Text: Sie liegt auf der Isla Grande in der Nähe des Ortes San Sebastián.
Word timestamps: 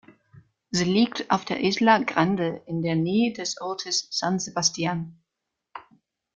Sie 0.71 0.83
liegt 0.83 1.29
auf 1.29 1.45
der 1.45 1.61
Isla 1.63 1.99
Grande 1.99 2.63
in 2.65 2.81
der 2.81 2.95
Nähe 2.95 3.33
des 3.33 3.61
Ortes 3.61 4.07
San 4.09 4.39
Sebastián. 4.39 5.11